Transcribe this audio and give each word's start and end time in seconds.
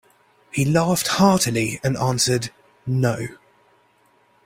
He 0.51 0.65
laughed 0.65 1.05
heartily 1.09 1.79
and 1.83 1.95
answered, 1.95 2.49
"No." 2.87 3.27